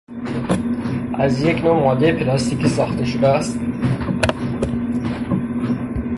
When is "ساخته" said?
2.69-3.05